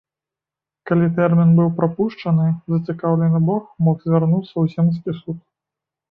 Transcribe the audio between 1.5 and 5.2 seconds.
быў прапушчаны, зацікаўлены бок мог звярнуцца ў земскі